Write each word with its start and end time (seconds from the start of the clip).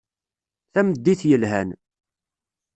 Tameddit 0.73 1.21
yelhan. 1.29 1.69